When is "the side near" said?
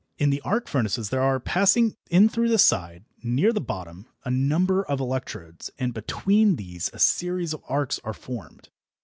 2.49-3.53